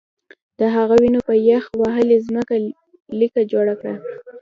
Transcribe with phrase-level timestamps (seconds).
[0.59, 2.55] د هغه وینو په یخ وهلې ځمکه
[3.19, 3.95] لیکه جوړه کړه